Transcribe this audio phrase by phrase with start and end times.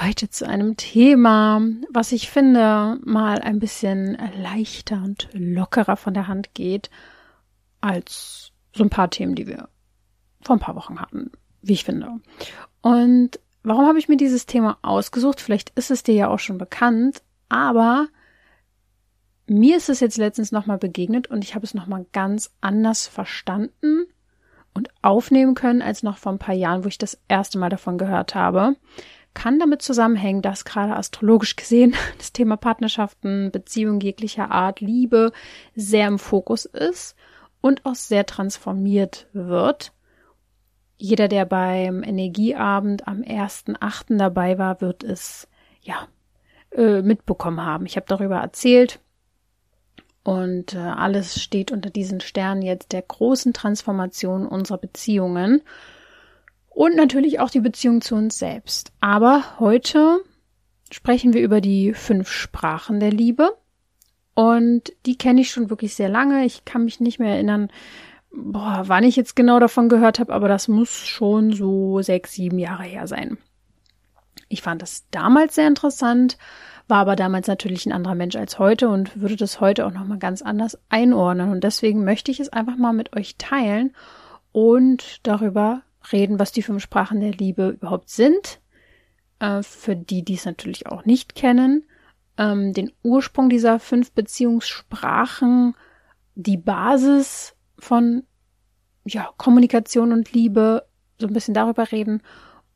[0.00, 6.26] Heute zu einem Thema, was ich finde, mal ein bisschen leichter und lockerer von der
[6.26, 6.90] Hand geht,
[7.80, 9.68] als so ein paar Themen, die wir
[10.40, 11.30] vor ein paar Wochen hatten,
[11.62, 12.10] wie ich finde.
[12.80, 15.40] Und warum habe ich mir dieses Thema ausgesucht?
[15.40, 18.08] Vielleicht ist es dir ja auch schon bekannt, aber
[19.46, 24.06] mir ist es jetzt letztens nochmal begegnet und ich habe es nochmal ganz anders verstanden
[24.74, 27.96] und aufnehmen können als noch vor ein paar Jahren, wo ich das erste Mal davon
[27.96, 28.74] gehört habe
[29.34, 35.32] kann damit zusammenhängen, dass gerade astrologisch gesehen das Thema Partnerschaften, Beziehungen jeglicher Art, Liebe
[35.74, 37.16] sehr im Fokus ist
[37.60, 39.92] und auch sehr transformiert wird.
[40.96, 44.16] Jeder, der beim Energieabend am 1.8.
[44.16, 45.48] dabei war, wird es
[45.82, 46.08] ja
[46.70, 47.84] äh, mitbekommen haben.
[47.86, 49.00] Ich habe darüber erzählt
[50.22, 55.62] und äh, alles steht unter diesen Sternen jetzt der großen Transformation unserer Beziehungen
[56.74, 58.92] und natürlich auch die Beziehung zu uns selbst.
[59.00, 60.20] Aber heute
[60.90, 63.56] sprechen wir über die fünf Sprachen der Liebe.
[64.34, 66.44] Und die kenne ich schon wirklich sehr lange.
[66.44, 67.70] Ich kann mich nicht mehr erinnern,
[68.32, 72.58] boah, wann ich jetzt genau davon gehört habe, aber das muss schon so sechs, sieben
[72.58, 73.38] Jahre her sein.
[74.48, 76.36] Ich fand das damals sehr interessant,
[76.88, 80.18] war aber damals natürlich ein anderer Mensch als heute und würde das heute auch nochmal
[80.18, 81.50] ganz anders einordnen.
[81.50, 83.94] Und deswegen möchte ich es einfach mal mit euch teilen
[84.50, 88.60] und darüber reden, was die fünf Sprachen der Liebe überhaupt sind.
[89.38, 91.84] Äh, für die, die es natürlich auch nicht kennen.
[92.38, 95.74] Ähm, den Ursprung dieser fünf Beziehungssprachen,
[96.34, 98.24] die Basis von
[99.04, 100.86] ja, Kommunikation und Liebe,
[101.18, 102.22] so ein bisschen darüber reden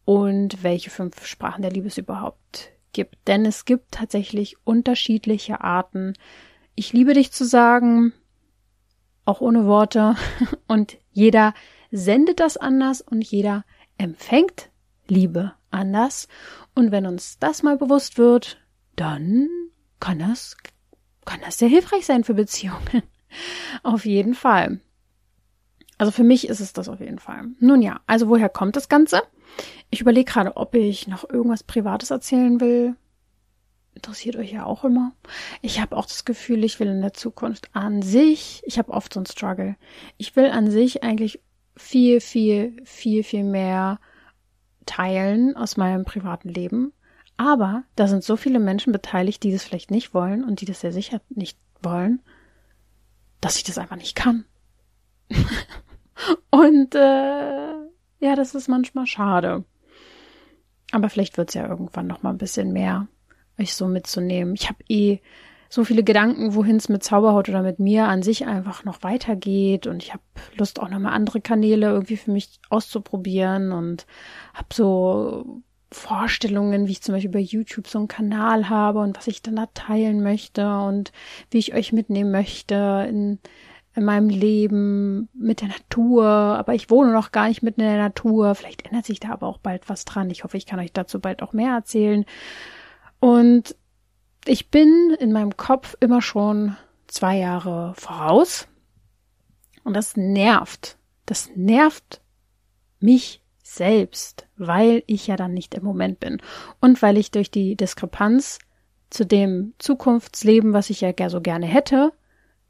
[0.05, 3.17] und welche fünf Sprachen der Liebe es überhaupt gibt.
[3.27, 6.15] Denn es gibt tatsächlich unterschiedliche Arten.
[6.75, 8.13] Ich liebe dich zu sagen,
[9.25, 10.17] auch ohne Worte.
[10.69, 11.55] Und jeder
[11.91, 13.65] sendet das anders und jeder
[13.97, 14.71] empfängt
[15.07, 16.29] Liebe anders.
[16.75, 18.59] Und wenn uns das mal bewusst wird,
[18.97, 19.49] dann
[20.01, 20.57] kann das,
[21.25, 23.03] kann das sehr hilfreich sein für Beziehungen.
[23.83, 24.81] auf jeden Fall.
[25.99, 27.49] Also für mich ist es das auf jeden Fall.
[27.59, 29.23] Nun ja, also woher kommt das Ganze?
[29.91, 32.95] Ich überlege gerade, ob ich noch irgendwas Privates erzählen will.
[33.95, 35.13] Interessiert euch ja auch immer.
[35.61, 39.13] Ich habe auch das Gefühl, ich will in der Zukunft an sich, ich habe oft
[39.13, 39.75] so einen Struggle.
[40.19, 41.41] Ich will an sich eigentlich
[41.79, 43.99] viel, viel, viel, viel mehr
[44.87, 46.93] teilen aus meinem privaten Leben.
[47.37, 50.81] Aber da sind so viele Menschen beteiligt, die das vielleicht nicht wollen und die das
[50.81, 52.21] sehr sicher nicht wollen,
[53.41, 54.45] dass ich das einfach nicht kann.
[56.51, 57.75] und äh,
[58.21, 59.65] ja, das ist manchmal schade.
[60.91, 63.07] Aber vielleicht wird es ja irgendwann noch mal ein bisschen mehr,
[63.59, 64.55] euch so mitzunehmen.
[64.55, 65.21] Ich habe eh
[65.69, 69.87] so viele Gedanken, wohin es mit Zauberhaut oder mit mir an sich einfach noch weitergeht.
[69.87, 70.23] Und ich habe
[70.57, 74.07] Lust, auch nochmal andere Kanäle irgendwie für mich auszuprobieren und
[74.55, 79.27] habe so Vorstellungen, wie ich zum Beispiel bei YouTube so einen Kanal habe und was
[79.27, 81.13] ich dann da teilen möchte und
[81.51, 83.39] wie ich euch mitnehmen möchte in,
[83.95, 86.25] in meinem Leben mit der Natur.
[86.25, 88.55] Aber ich wohne noch gar nicht mitten in der Natur.
[88.55, 90.31] Vielleicht ändert sich da aber auch bald was dran.
[90.31, 92.25] Ich hoffe, ich kann euch dazu bald auch mehr erzählen.
[93.21, 93.75] Und
[94.49, 96.77] ich bin in meinem Kopf immer schon
[97.07, 98.69] zwei Jahre voraus.
[99.85, 100.97] Und das nervt.
[101.27, 102.21] Das nervt
[103.01, 106.41] mich selbst, weil ich ja dann nicht im Moment bin.
[106.81, 108.59] Und weil ich durch die Diskrepanz
[109.11, 112.13] zu dem Zukunftsleben, was ich ja so gerne hätte,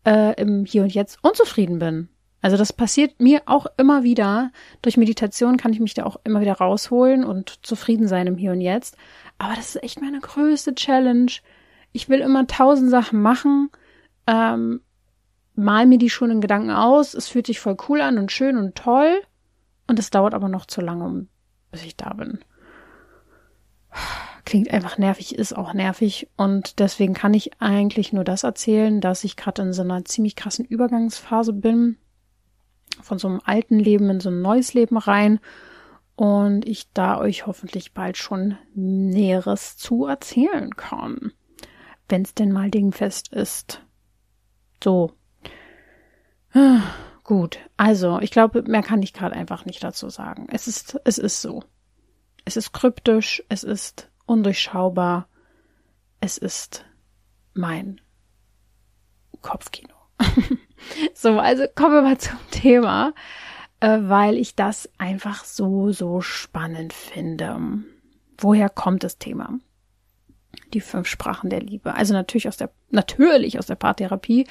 [0.05, 2.09] äh, im Hier und Jetzt unzufrieden bin.
[2.41, 4.53] Also das passiert mir auch immer wieder.
[4.83, 8.53] Durch Meditation kann ich mich da auch immer wieder rausholen und zufrieden sein im Hier
[8.53, 8.97] und Jetzt.
[9.38, 11.33] Aber das ist echt meine größte Challenge,
[11.93, 13.71] ich will immer tausend Sachen machen,
[14.26, 14.81] ähm,
[15.54, 18.56] mal mir die schon in Gedanken aus, es fühlt sich voll cool an und schön
[18.56, 19.20] und toll.
[19.87, 21.26] Und es dauert aber noch zu lange,
[21.70, 22.38] bis ich da bin.
[24.44, 26.29] Klingt einfach nervig, ist auch nervig.
[26.37, 30.37] Und deswegen kann ich eigentlich nur das erzählen, dass ich gerade in so einer ziemlich
[30.37, 31.96] krassen Übergangsphase bin,
[33.02, 35.40] von so einem alten Leben in so ein neues Leben rein.
[36.17, 41.32] Und ich da euch hoffentlich bald schon Näheres zu erzählen kann
[42.08, 43.82] wenn es denn mal dingfest ist.
[44.82, 45.12] So.
[47.25, 50.46] Gut, also ich glaube, mehr kann ich gerade einfach nicht dazu sagen.
[50.50, 51.62] Es ist, es ist so.
[52.44, 55.28] Es ist kryptisch, es ist undurchschaubar,
[56.20, 56.87] es ist
[57.55, 58.00] mein
[59.43, 59.94] Kopfkino.
[61.12, 63.12] So, also kommen wir mal zum Thema,
[63.81, 67.82] äh, weil ich das einfach so, so spannend finde.
[68.38, 69.58] Woher kommt das Thema?
[70.75, 71.94] Die fünf Sprachen der Liebe.
[71.94, 74.47] Also natürlich aus der, natürlich aus der Paartherapie.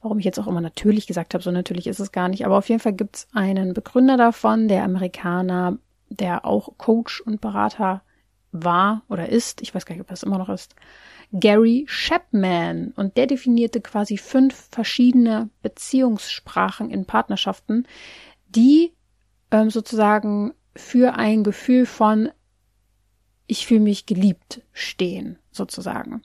[0.00, 2.46] Warum ich jetzt auch immer natürlich gesagt habe, so natürlich ist es gar nicht.
[2.46, 5.78] Aber auf jeden Fall gibt es einen Begründer davon, der Amerikaner,
[6.08, 8.02] der auch Coach und Berater
[8.52, 9.60] war oder ist.
[9.62, 10.74] Ich weiß gar nicht, ob es immer noch ist.
[11.32, 12.92] Gary Chapman.
[12.96, 17.86] Und der definierte quasi fünf verschiedene Beziehungssprachen in Partnerschaften,
[18.48, 18.92] die
[19.50, 22.30] ähm, sozusagen für ein Gefühl von
[23.46, 26.22] ich fühle mich geliebt stehen, sozusagen.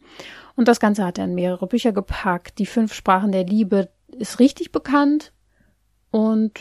[0.55, 2.59] Und das Ganze hat er in mehrere Bücher gepackt.
[2.59, 5.31] Die fünf Sprachen der Liebe ist richtig bekannt
[6.09, 6.59] und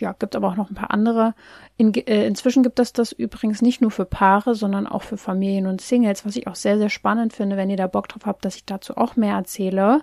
[0.00, 1.34] ja, gibt aber auch noch ein paar andere.
[1.76, 5.66] In, äh, inzwischen gibt es das übrigens nicht nur für Paare, sondern auch für Familien
[5.66, 7.56] und Singles, was ich auch sehr, sehr spannend finde.
[7.56, 10.02] Wenn ihr da Bock drauf habt, dass ich dazu auch mehr erzähle,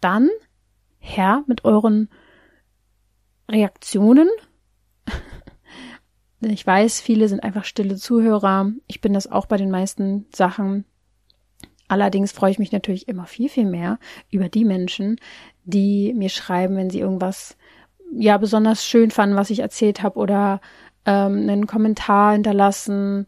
[0.00, 0.28] dann
[0.98, 2.10] her mit euren
[3.50, 4.28] Reaktionen
[6.50, 8.72] ich weiß, viele sind einfach stille Zuhörer.
[8.86, 10.84] Ich bin das auch bei den meisten Sachen.
[11.88, 13.98] Allerdings freue ich mich natürlich immer viel, viel mehr
[14.30, 15.20] über die Menschen,
[15.64, 17.56] die mir schreiben, wenn sie irgendwas
[18.12, 20.60] ja besonders schön fanden, was ich erzählt habe oder
[21.04, 23.26] ähm, einen Kommentar hinterlassen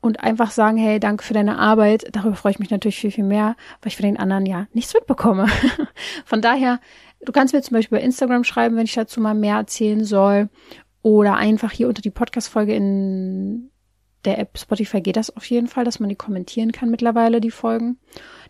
[0.00, 2.04] und einfach sagen, hey, danke für deine Arbeit.
[2.12, 4.92] Darüber freue ich mich natürlich viel, viel mehr, weil ich von den anderen ja nichts
[4.92, 5.46] mitbekomme.
[6.24, 6.80] von daher,
[7.24, 10.50] du kannst mir zum Beispiel bei Instagram schreiben, wenn ich dazu mal mehr erzählen soll
[11.02, 13.70] oder einfach hier unter die Podcast-Folge in
[14.24, 17.50] der App Spotify geht das auf jeden Fall, dass man die kommentieren kann mittlerweile, die
[17.50, 17.98] Folgen.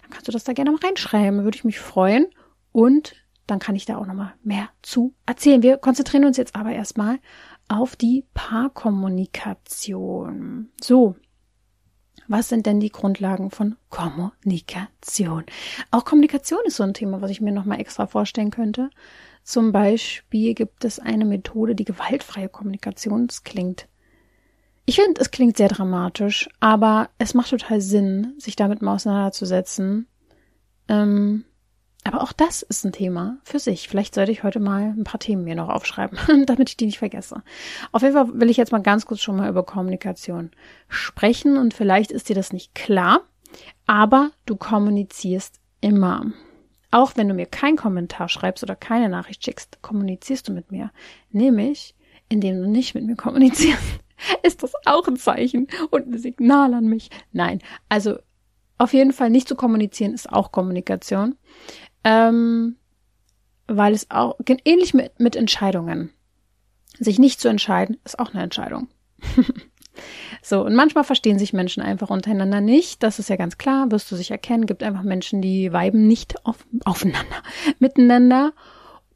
[0.02, 2.26] Dann kannst du das da gerne mal reinschreiben, würde ich mich freuen.
[2.72, 3.14] Und
[3.46, 5.62] dann kann ich da auch nochmal mehr zu erzählen.
[5.62, 7.18] Wir konzentrieren uns jetzt aber erstmal
[7.68, 10.68] auf die Paarkommunikation.
[10.80, 11.16] So.
[12.28, 15.44] Was sind denn die Grundlagen von Kommunikation?
[15.90, 18.90] Auch Kommunikation ist so ein Thema, was ich mir nochmal extra vorstellen könnte.
[19.42, 23.88] Zum Beispiel gibt es eine Methode, die gewaltfreie Kommunikation klingt.
[24.84, 30.06] Ich finde, es klingt sehr dramatisch, aber es macht total Sinn, sich damit mal auseinanderzusetzen.
[30.88, 31.44] Ähm,
[32.04, 33.88] aber auch das ist ein Thema für sich.
[33.88, 36.98] Vielleicht sollte ich heute mal ein paar Themen mir noch aufschreiben, damit ich die nicht
[36.98, 37.42] vergesse.
[37.92, 40.50] Auf jeden Fall will ich jetzt mal ganz kurz schon mal über Kommunikation
[40.88, 43.20] sprechen und vielleicht ist dir das nicht klar,
[43.86, 46.32] aber du kommunizierst immer.
[46.92, 50.92] Auch wenn du mir keinen Kommentar schreibst oder keine Nachricht schickst, kommunizierst du mit mir.
[51.30, 51.96] Nämlich,
[52.28, 53.82] indem du nicht mit mir kommunizierst.
[54.44, 57.10] Ist das auch ein Zeichen und ein Signal an mich?
[57.32, 57.60] Nein.
[57.88, 58.18] Also
[58.78, 61.34] auf jeden Fall nicht zu kommunizieren ist auch Kommunikation.
[62.04, 62.76] Ähm,
[63.66, 66.10] weil es auch ähnlich mit, mit Entscheidungen.
[66.98, 68.88] Sich nicht zu entscheiden, ist auch eine Entscheidung.
[70.42, 73.02] So, und manchmal verstehen sich Menschen einfach untereinander nicht.
[73.02, 74.66] Das ist ja ganz klar, wirst du sich erkennen.
[74.66, 77.42] Gibt einfach Menschen, die weiben nicht auf, aufeinander,
[77.78, 78.52] miteinander.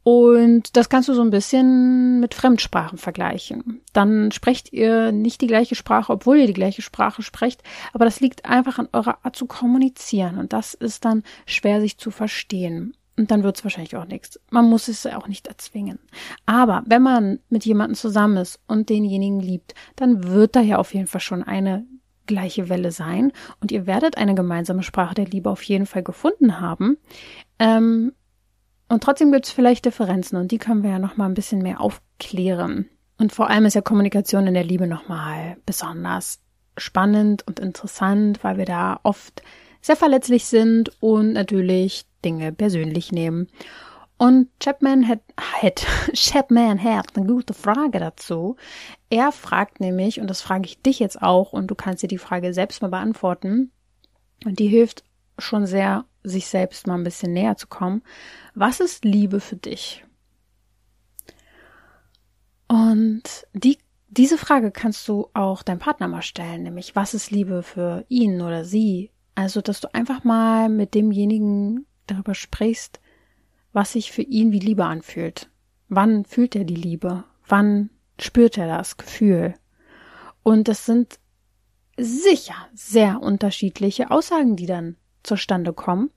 [0.03, 3.81] Und das kannst du so ein bisschen mit Fremdsprachen vergleichen.
[3.91, 8.21] Dann sprecht ihr nicht die gleiche Sprache, obwohl ihr die gleiche Sprache sprecht, aber das
[8.21, 12.95] liegt einfach an eurer Art zu kommunizieren und das ist dann schwer sich zu verstehen.
[13.17, 14.39] Und dann wird es wahrscheinlich auch nichts.
[14.51, 15.99] Man muss es auch nicht erzwingen.
[16.45, 20.93] Aber wenn man mit jemandem zusammen ist und denjenigen liebt, dann wird da ja auf
[20.93, 21.85] jeden Fall schon eine
[22.27, 23.31] gleiche Welle sein
[23.61, 26.97] und ihr werdet eine gemeinsame Sprache der Liebe auf jeden Fall gefunden haben.
[27.57, 28.13] Ähm,
[28.89, 31.61] und trotzdem gibt es vielleicht Differenzen und die können wir ja noch mal ein bisschen
[31.61, 32.87] mehr aufklären.
[33.17, 36.39] Und vor allem ist ja Kommunikation in der Liebe noch mal besonders
[36.77, 39.41] spannend und interessant, weil wir da oft
[39.81, 43.47] sehr verletzlich sind und natürlich Dinge persönlich nehmen.
[44.17, 48.57] Und Chapman hat, hat, Chapman hat eine gute Frage dazu.
[49.09, 52.17] Er fragt nämlich, und das frage ich dich jetzt auch, und du kannst dir die
[52.17, 53.71] Frage selbst mal beantworten,
[54.45, 55.03] und die hilft
[55.39, 58.03] schon sehr, sich selbst mal ein bisschen näher zu kommen.
[58.55, 60.03] Was ist Liebe für dich?
[62.67, 63.77] Und die,
[64.09, 68.41] diese Frage kannst du auch deinem Partner mal stellen, nämlich was ist Liebe für ihn
[68.41, 69.11] oder sie?
[69.35, 72.99] Also, dass du einfach mal mit demjenigen darüber sprichst,
[73.73, 75.49] was sich für ihn wie Liebe anfühlt.
[75.89, 77.23] Wann fühlt er die Liebe?
[77.47, 79.53] Wann spürt er das Gefühl?
[80.43, 81.19] Und das sind
[81.97, 86.09] sicher sehr unterschiedliche Aussagen, die dann zustande kommen.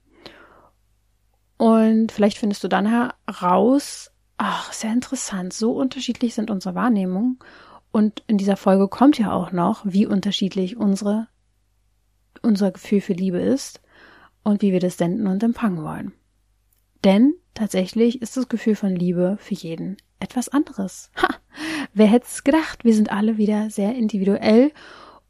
[1.57, 7.39] Und vielleicht findest du dann heraus, ach, sehr interessant, so unterschiedlich sind unsere Wahrnehmungen.
[7.91, 11.27] Und in dieser Folge kommt ja auch noch, wie unterschiedlich unsere,
[12.41, 13.80] unser Gefühl für Liebe ist
[14.43, 16.13] und wie wir das senden und empfangen wollen.
[17.03, 21.11] Denn tatsächlich ist das Gefühl von Liebe für jeden etwas anderes.
[21.21, 21.35] Ha!
[21.93, 22.85] Wer hätte es gedacht?
[22.85, 24.71] Wir sind alle wieder sehr individuell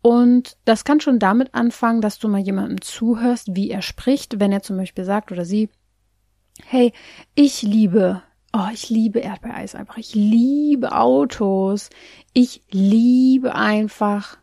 [0.01, 4.51] und das kann schon damit anfangen, dass du mal jemandem zuhörst, wie er spricht, wenn
[4.51, 5.69] er zum Beispiel sagt oder sie,
[6.65, 6.91] hey,
[7.35, 8.21] ich liebe
[8.53, 9.97] Oh, ich liebe Erdbeereis einfach.
[9.97, 11.89] Ich liebe Autos.
[12.33, 14.37] Ich liebe einfach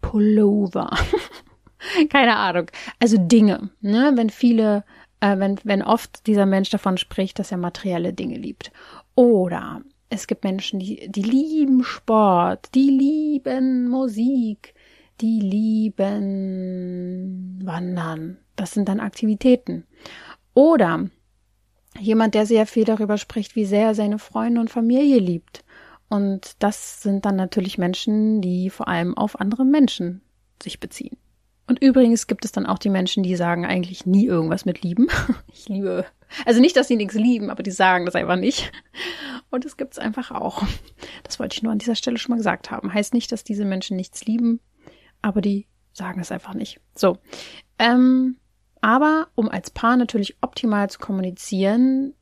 [0.00, 0.90] Pullover.
[2.10, 2.70] Keine Ahnung.
[2.98, 4.12] Also Dinge, ne?
[4.14, 4.84] Wenn viele,
[5.20, 8.72] äh, wenn, wenn oft dieser Mensch davon spricht, dass er materielle Dinge liebt.
[9.14, 14.74] Oder es gibt Menschen, die, die lieben Sport, die lieben Musik,
[15.20, 16.04] die lieben
[17.64, 18.38] Wandern.
[18.54, 19.84] Das sind dann Aktivitäten.
[20.54, 21.08] Oder
[21.98, 25.64] jemand, der sehr viel darüber spricht, wie sehr er seine Freunde und Familie liebt.
[26.08, 30.22] Und das sind dann natürlich Menschen, die vor allem auf andere Menschen
[30.62, 31.16] sich beziehen.
[31.68, 35.08] Und übrigens gibt es dann auch die Menschen, die sagen eigentlich nie irgendwas mit lieben.
[35.52, 36.04] Ich liebe,
[36.44, 38.70] also nicht, dass sie nichts lieben, aber die sagen das einfach nicht.
[39.50, 40.62] Und es gibt es einfach auch.
[41.24, 42.92] Das wollte ich nur an dieser Stelle schon mal gesagt haben.
[42.92, 44.60] Heißt nicht, dass diese Menschen nichts lieben,
[45.22, 46.80] aber die sagen es einfach nicht.
[46.94, 47.18] So.
[47.78, 48.36] Ähm,
[48.80, 52.14] aber um als Paar natürlich optimal zu kommunizieren,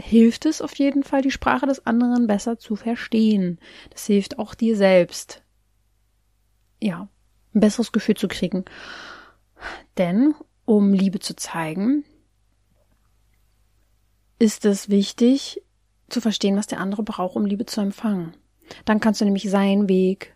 [0.00, 3.58] hilft es auf jeden Fall, die Sprache des anderen besser zu verstehen.
[3.90, 5.42] Das hilft auch dir selbst.
[6.82, 7.08] Ja,
[7.54, 8.64] ein besseres Gefühl zu kriegen.
[9.98, 10.34] Denn
[10.64, 12.04] um Liebe zu zeigen,
[14.38, 15.62] ist es wichtig
[16.08, 18.36] zu verstehen, was der andere braucht, um Liebe zu empfangen.
[18.84, 20.34] Dann kannst du nämlich seinen Weg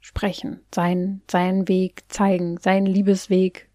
[0.00, 3.68] sprechen, seinen, seinen Weg zeigen, seinen Liebesweg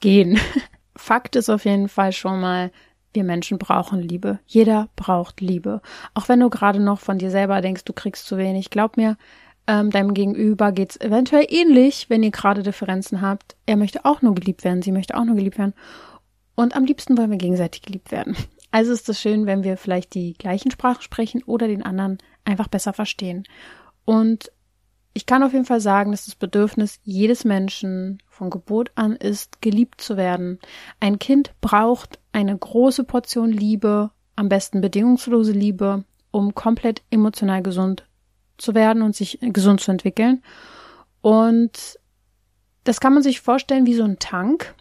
[0.00, 0.38] gehen.
[0.96, 2.70] Fakt ist auf jeden Fall schon mal,
[3.14, 4.40] wir Menschen brauchen Liebe.
[4.46, 5.82] Jeder braucht Liebe.
[6.14, 8.70] Auch wenn du gerade noch von dir selber denkst, du kriegst zu wenig.
[8.70, 9.16] Glaub mir,
[9.66, 13.56] ähm, deinem Gegenüber geht's eventuell ähnlich, wenn ihr gerade Differenzen habt.
[13.66, 15.74] Er möchte auch nur geliebt werden, sie möchte auch nur geliebt werden.
[16.54, 18.36] Und am liebsten wollen wir gegenseitig geliebt werden.
[18.74, 22.68] Also ist es schön, wenn wir vielleicht die gleichen Sprachen sprechen oder den anderen einfach
[22.68, 23.44] besser verstehen.
[24.06, 24.50] Und
[25.12, 29.60] ich kann auf jeden Fall sagen, dass das Bedürfnis jedes Menschen von Geburt an ist,
[29.60, 30.58] geliebt zu werden.
[31.00, 38.06] Ein Kind braucht eine große Portion Liebe, am besten bedingungslose Liebe, um komplett emotional gesund
[38.62, 40.42] zu werden und sich gesund zu entwickeln.
[41.20, 41.98] Und
[42.84, 44.74] das kann man sich vorstellen wie so ein Tank,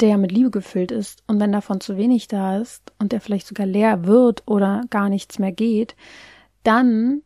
[0.00, 1.22] der mit Liebe gefüllt ist.
[1.26, 5.08] Und wenn davon zu wenig da ist und der vielleicht sogar leer wird oder gar
[5.08, 5.94] nichts mehr geht,
[6.62, 7.22] dann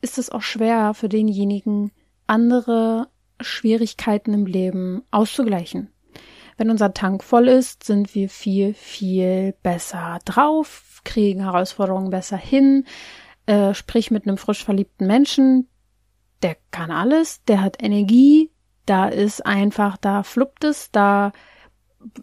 [0.00, 1.92] ist es auch schwer für denjenigen,
[2.26, 3.08] andere
[3.40, 5.90] Schwierigkeiten im Leben auszugleichen.
[6.56, 12.84] Wenn unser Tank voll ist, sind wir viel, viel besser drauf, kriegen Herausforderungen besser hin,
[13.46, 15.68] äh, sprich mit einem frisch verliebten Menschen,
[16.42, 18.50] der kann alles, der hat Energie,
[18.84, 21.32] da ist einfach, da fluppt es, da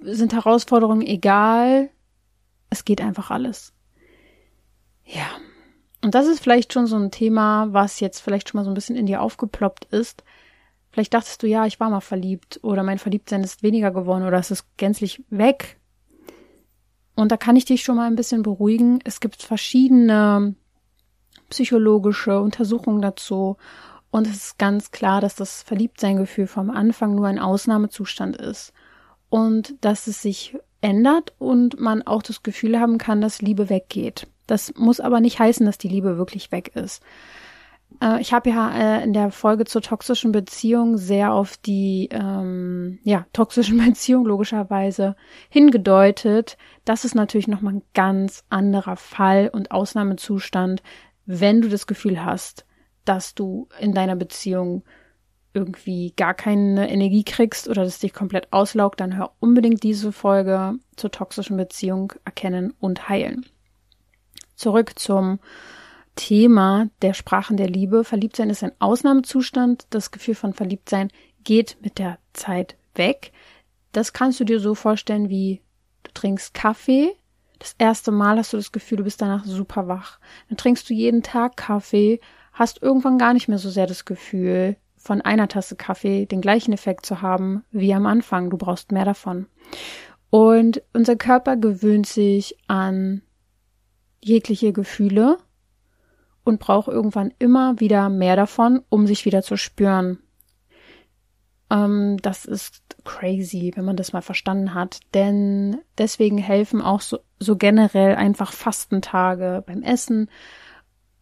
[0.01, 1.89] sind Herausforderungen egal,
[2.69, 3.73] es geht einfach alles.
[5.05, 5.27] Ja.
[6.03, 8.75] Und das ist vielleicht schon so ein Thema, was jetzt vielleicht schon mal so ein
[8.75, 10.23] bisschen in dir aufgeploppt ist.
[10.91, 14.37] Vielleicht dachtest du, ja, ich war mal verliebt oder mein Verliebtsein ist weniger geworden oder
[14.37, 15.79] es ist gänzlich weg.
[17.15, 18.99] Und da kann ich dich schon mal ein bisschen beruhigen.
[19.03, 20.55] Es gibt verschiedene
[21.49, 23.57] psychologische Untersuchungen dazu.
[24.11, 28.73] Und es ist ganz klar, dass das Verliebtsein-Gefühl vom Anfang nur ein Ausnahmezustand ist.
[29.29, 34.27] Und dass es sich ändert und man auch das Gefühl haben kann, dass Liebe weggeht.
[34.45, 37.01] Das muss aber nicht heißen, dass die Liebe wirklich weg ist.
[38.01, 42.99] Äh, ich habe ja äh, in der Folge zur toxischen Beziehung sehr auf die ähm,
[43.03, 45.15] ja, toxischen Beziehung logischerweise
[45.49, 46.57] hingedeutet.
[46.85, 50.83] Das ist natürlich nochmal ein ganz anderer Fall und Ausnahmezustand,
[51.25, 52.65] wenn du das Gefühl hast,
[53.05, 54.83] dass du in deiner Beziehung
[55.53, 60.75] irgendwie gar keine Energie kriegst oder das dich komplett auslaugt, dann hör unbedingt diese Folge
[60.95, 63.45] zur toxischen Beziehung erkennen und heilen.
[64.55, 65.39] Zurück zum
[66.15, 68.03] Thema der Sprachen der Liebe.
[68.03, 69.87] Verliebtsein ist ein Ausnahmezustand.
[69.89, 71.09] Das Gefühl von Verliebtsein
[71.43, 73.31] geht mit der Zeit weg.
[73.91, 75.61] Das kannst du dir so vorstellen wie
[76.03, 77.15] du trinkst Kaffee
[77.63, 80.19] das erste Mal hast du das Gefühl, du bist danach super wach.
[80.49, 82.19] Dann trinkst du jeden Tag Kaffee,
[82.51, 86.73] hast irgendwann gar nicht mehr so sehr das Gefühl, von einer Tasse Kaffee den gleichen
[86.73, 88.49] Effekt zu haben wie am Anfang.
[88.49, 89.47] Du brauchst mehr davon.
[90.29, 93.21] Und unser Körper gewöhnt sich an
[94.21, 95.37] jegliche Gefühle
[96.43, 100.19] und braucht irgendwann immer wieder mehr davon, um sich wieder zu spüren.
[101.73, 104.99] Ähm, das ist crazy, wenn man das mal verstanden hat.
[105.13, 110.29] Denn deswegen helfen auch so, so generell einfach Fastentage beim Essen,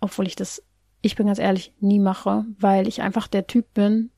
[0.02, 0.62] obwohl ich das,
[1.02, 4.12] ich bin ganz ehrlich, nie mache, weil ich einfach der Typ bin,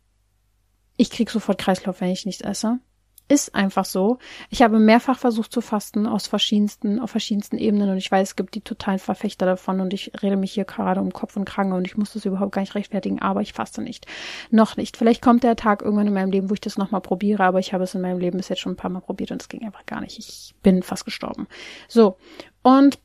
[0.97, 2.79] ich krieg sofort Kreislauf, wenn ich nichts esse.
[3.29, 4.19] Ist einfach so.
[4.49, 8.35] Ich habe mehrfach versucht zu fasten aus verschiedensten, auf verschiedensten Ebenen und ich weiß, es
[8.35, 11.75] gibt die totalen Verfechter davon und ich rede mich hier gerade um Kopf und Kranke
[11.75, 14.07] und ich muss das überhaupt gar nicht rechtfertigen, aber ich faste nicht.
[14.51, 14.97] Noch nicht.
[14.97, 17.73] Vielleicht kommt der Tag irgendwann in meinem Leben, wo ich das nochmal probiere, aber ich
[17.73, 19.63] habe es in meinem Leben bis jetzt schon ein paar Mal probiert und es ging
[19.63, 20.19] einfach gar nicht.
[20.19, 21.47] Ich bin fast gestorben.
[21.87, 22.17] So.
[22.61, 22.99] Und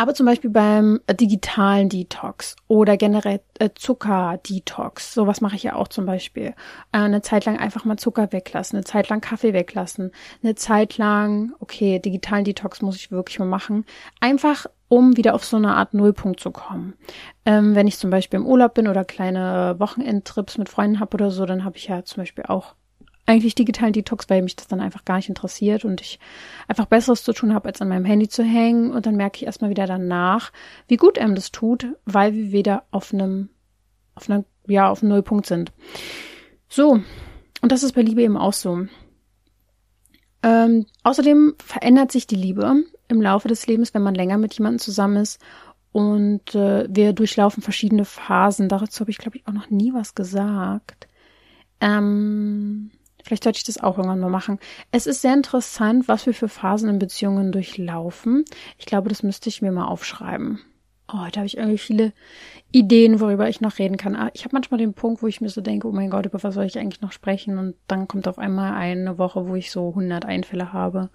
[0.00, 5.74] Aber zum Beispiel beim äh, digitalen Detox oder generell äh, Zucker-Detox, sowas mache ich ja
[5.74, 6.54] auch zum Beispiel.
[6.92, 10.98] Äh, eine Zeit lang einfach mal Zucker weglassen, eine Zeit lang Kaffee weglassen, eine Zeit
[10.98, 13.84] lang, okay, digitalen Detox muss ich wirklich mal machen.
[14.20, 16.94] Einfach, um wieder auf so eine Art Nullpunkt zu kommen.
[17.44, 21.32] Ähm, wenn ich zum Beispiel im Urlaub bin oder kleine Wochenendtrips mit Freunden habe oder
[21.32, 22.76] so, dann habe ich ja zum Beispiel auch
[23.28, 26.18] eigentlich digitalen Detox, weil mich das dann einfach gar nicht interessiert und ich
[26.66, 28.90] einfach Besseres zu tun habe, als an meinem Handy zu hängen.
[28.90, 30.50] Und dann merke ich erstmal wieder danach,
[30.88, 33.50] wie gut einem das tut, weil wir wieder auf einem,
[34.14, 35.72] auf einem, ja, auf einem Nullpunkt sind.
[36.70, 37.00] So.
[37.60, 38.86] Und das ist bei Liebe eben auch so.
[40.42, 44.78] Ähm, außerdem verändert sich die Liebe im Laufe des Lebens, wenn man länger mit jemandem
[44.78, 45.38] zusammen ist.
[45.92, 48.70] Und äh, wir durchlaufen verschiedene Phasen.
[48.70, 51.08] Dazu habe ich, glaube ich, auch noch nie was gesagt.
[51.80, 52.90] Ähm,
[53.24, 54.58] Vielleicht sollte ich das auch irgendwann mal machen.
[54.92, 58.44] Es ist sehr interessant, was wir für Phasen in Beziehungen durchlaufen.
[58.78, 60.60] Ich glaube, das müsste ich mir mal aufschreiben.
[61.10, 62.12] Oh, da habe ich irgendwie viele
[62.70, 64.14] Ideen, worüber ich noch reden kann.
[64.14, 66.42] Ah, ich habe manchmal den Punkt, wo ich mir so denke, oh mein Gott, über
[66.42, 67.58] was soll ich eigentlich noch sprechen?
[67.58, 71.08] Und dann kommt auf einmal eine Woche, wo ich so 100 Einfälle habe.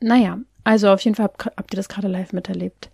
[0.00, 2.90] Naja, also auf jeden Fall habt ihr das gerade live miterlebt.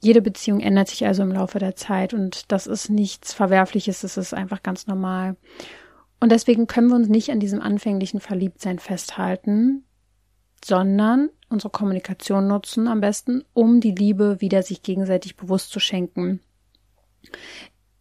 [0.00, 4.16] Jede Beziehung ändert sich also im Laufe der Zeit und das ist nichts Verwerfliches, das
[4.16, 5.36] ist einfach ganz normal.
[6.20, 9.84] Und deswegen können wir uns nicht an diesem anfänglichen Verliebtsein festhalten,
[10.64, 16.40] sondern unsere Kommunikation nutzen am besten, um die Liebe wieder sich gegenseitig bewusst zu schenken,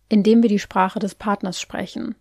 [0.09, 2.15] indem wir die Sprache des Partners sprechen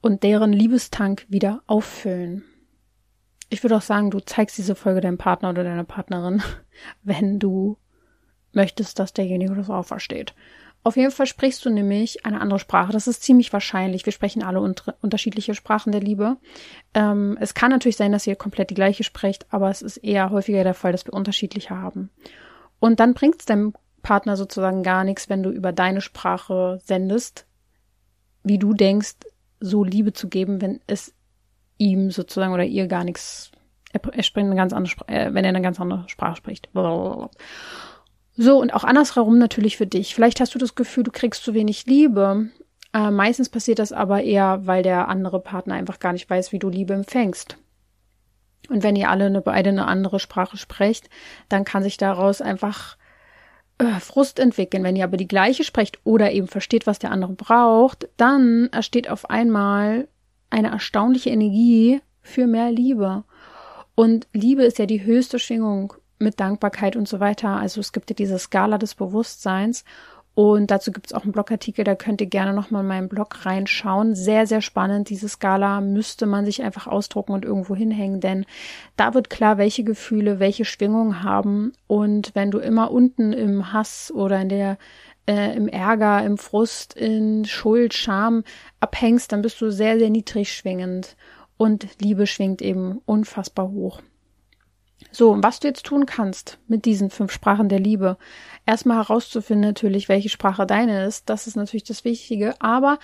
[0.00, 2.44] und deren Liebestank wieder auffüllen.
[3.50, 6.42] Ich würde auch sagen, du zeigst diese Folge deinem Partner oder deiner Partnerin,
[7.02, 7.78] wenn du
[8.52, 10.34] möchtest, dass derjenige das auch versteht.
[10.84, 12.92] Auf jeden Fall sprichst du nämlich eine andere Sprache.
[12.92, 14.04] Das ist ziemlich wahrscheinlich.
[14.04, 16.36] Wir sprechen alle unter unterschiedliche Sprachen der Liebe.
[16.92, 20.28] Ähm, es kann natürlich sein, dass ihr komplett die gleiche sprecht, aber es ist eher
[20.28, 22.10] häufiger der Fall, dass wir unterschiedliche haben.
[22.80, 23.72] Und dann bringt es deinem
[24.02, 27.46] Partner sozusagen gar nichts, wenn du über deine Sprache sendest,
[28.42, 29.16] wie du denkst,
[29.60, 31.14] so Liebe zu geben, wenn es
[31.78, 33.52] ihm sozusagen oder ihr gar nichts,
[33.90, 36.70] er, er spricht eine ganz andere, äh, wenn er eine ganz andere Sprache spricht.
[36.74, 37.30] Blablabla.
[38.36, 40.14] So, und auch andersherum natürlich für dich.
[40.14, 42.48] Vielleicht hast du das Gefühl, du kriegst zu wenig Liebe.
[42.92, 46.58] Äh, meistens passiert das aber eher, weil der andere Partner einfach gar nicht weiß, wie
[46.58, 47.56] du Liebe empfängst.
[48.68, 51.10] Und wenn ihr alle eine, beide eine andere Sprache sprecht,
[51.48, 52.96] dann kann sich daraus einfach
[53.78, 54.82] äh, Frust entwickeln.
[54.82, 59.08] Wenn ihr aber die gleiche sprecht oder eben versteht, was der andere braucht, dann entsteht
[59.08, 60.08] auf einmal
[60.50, 63.24] eine erstaunliche Energie für mehr Liebe.
[63.94, 67.50] Und Liebe ist ja die höchste Schwingung mit Dankbarkeit und so weiter.
[67.50, 69.84] Also es gibt ja diese Skala des Bewusstseins.
[70.34, 73.46] Und dazu gibt es auch einen Blogartikel, da könnt ihr gerne nochmal in meinen Blog
[73.46, 74.16] reinschauen.
[74.16, 75.08] Sehr, sehr spannend.
[75.08, 78.44] Diese Skala müsste man sich einfach ausdrucken und irgendwo hinhängen, denn
[78.96, 81.72] da wird klar, welche Gefühle welche Schwingung haben.
[81.86, 84.76] Und wenn du immer unten im Hass oder in der
[85.26, 88.42] äh, im Ärger, im Frust, in Schuld, Scham
[88.80, 91.16] abhängst, dann bist du sehr, sehr niedrig schwingend.
[91.56, 94.02] Und Liebe schwingt eben unfassbar hoch.
[95.14, 98.18] So, was du jetzt tun kannst mit diesen fünf Sprachen der Liebe,
[98.66, 102.98] erstmal herauszufinden natürlich, welche Sprache deine ist, das ist natürlich das Wichtige, aber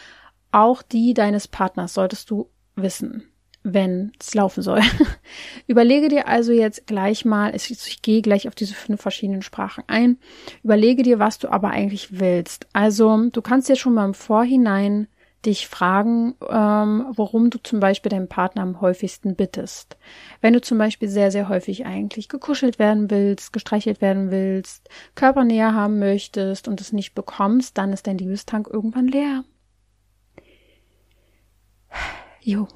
[0.50, 3.28] auch die deines Partners solltest du wissen,
[3.62, 4.80] wenn es laufen soll.
[5.68, 9.84] Überlege dir also jetzt gleich mal, ich, ich gehe gleich auf diese fünf verschiedenen Sprachen
[9.86, 10.18] ein,
[10.64, 12.66] überlege dir, was du aber eigentlich willst.
[12.72, 15.06] Also du kannst jetzt schon mal im Vorhinein
[15.46, 19.96] dich fragen, ähm, worum du zum Beispiel deinen Partner am häufigsten bittest.
[20.40, 25.74] Wenn du zum Beispiel sehr, sehr häufig eigentlich gekuschelt werden willst, gestreichelt werden willst, Körpernähe
[25.74, 29.44] haben möchtest und es nicht bekommst, dann ist dein Liebestank irgendwann leer.
[32.40, 32.68] Jo.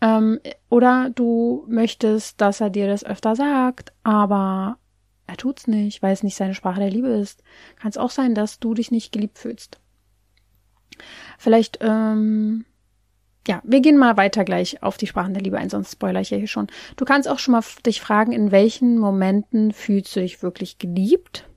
[0.00, 4.78] Ähm, oder du möchtest, dass er dir das öfter sagt, aber
[5.26, 7.42] er tut's nicht, weil es nicht seine Sprache der Liebe ist.
[7.76, 9.79] Kann es auch sein, dass du dich nicht geliebt fühlst.
[11.38, 12.64] Vielleicht, ähm,
[13.46, 16.30] ja, wir gehen mal weiter gleich auf die Sprachen der Liebe ein, sonst spoiler ich
[16.30, 16.68] ja hier schon.
[16.96, 21.48] Du kannst auch schon mal dich fragen, in welchen Momenten fühlst du dich wirklich geliebt?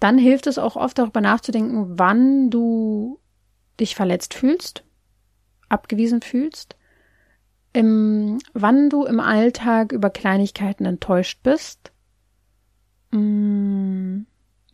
[0.00, 3.20] Dann hilft es auch oft darüber nachzudenken, wann du
[3.78, 4.82] dich verletzt fühlst,
[5.68, 6.76] abgewiesen fühlst,
[7.72, 11.92] im, wann du im Alltag über Kleinigkeiten enttäuscht bist,
[13.12, 14.22] mm,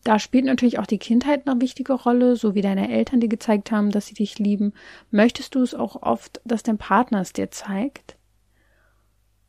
[0.07, 3.73] da spielt natürlich auch die Kindheit eine wichtige Rolle, so wie deine Eltern dir gezeigt
[3.73, 4.73] haben, dass sie dich lieben.
[5.11, 8.17] Möchtest du es auch oft, dass dein Partner es dir zeigt?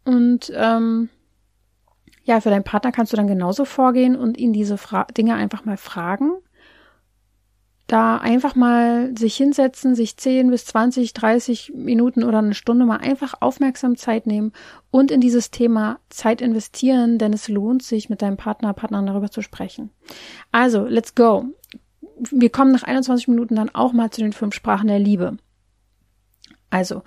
[0.04, 1.10] Und ähm,
[2.24, 5.64] ja, für deinen Partner kannst du dann genauso vorgehen und ihn diese Fra Dinge einfach
[5.64, 6.32] mal fragen.
[7.88, 12.98] Da einfach mal sich hinsetzen, sich 10 bis 20, 30 Minuten oder eine Stunde mal
[12.98, 14.52] einfach aufmerksam Zeit nehmen
[14.92, 19.32] und in dieses Thema Zeit investieren, denn es lohnt sich, mit deinem Partner, Partnerin darüber
[19.32, 19.90] zu sprechen.
[20.52, 21.46] Also, let's go.
[22.20, 25.38] Wir kommen nach 21 Minuten dann auch mal zu den fünf Sprachen der Liebe.
[26.70, 27.04] Also,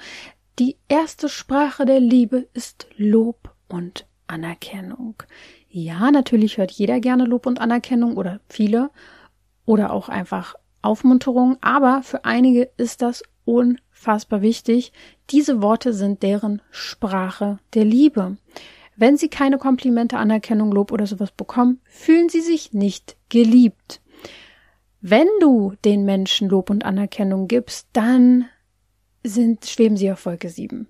[0.59, 5.23] die erste Sprache der Liebe ist Lob und Anerkennung.
[5.69, 8.91] Ja, natürlich hört jeder gerne Lob und Anerkennung oder viele
[9.67, 14.93] oder auch einfach Aufmunterung, aber für einige ist das unfassbar wichtig.
[15.31, 18.37] Diese Worte sind deren Sprache der Liebe.
[18.97, 24.01] Wenn sie keine Komplimente, Anerkennung, Lob oder sowas bekommen, fühlen sie sich nicht geliebt.
[25.01, 28.47] Wenn du den Menschen Lob und Anerkennung gibst, dann
[29.25, 30.87] sind, schweben sie auf Wolke 7.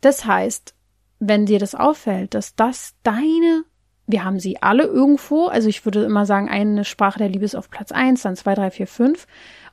[0.00, 0.74] Das heißt,
[1.18, 3.64] wenn dir das auffällt, dass das deine,
[4.06, 7.56] wir haben sie alle irgendwo, also ich würde immer sagen, eine Sprache der Liebe ist
[7.56, 9.26] auf Platz 1, dann 2, 3, 4, 5,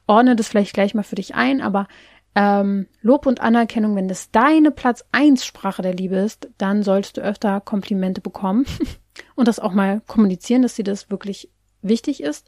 [0.08, 1.88] ordne das vielleicht gleich mal für dich ein, aber
[2.36, 7.17] ähm, Lob und Anerkennung, wenn das deine Platz 1 Sprache der Liebe ist, dann solltest
[7.17, 8.65] du öfter Komplimente bekommen
[9.36, 11.50] und das auch mal kommunizieren, dass dir das wirklich
[11.84, 12.48] wichtig ist.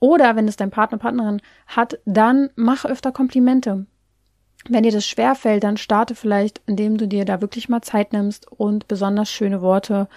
[0.00, 3.86] Oder wenn es dein Partner, Partnerin hat, dann mach öfter Komplimente.
[4.68, 8.12] Wenn dir das schwer fällt, dann starte vielleicht, indem du dir da wirklich mal Zeit
[8.12, 10.08] nimmst und besonders schöne Worte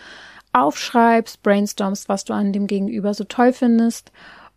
[0.55, 4.11] aufschreibst, brainstormst, was du an dem Gegenüber so toll findest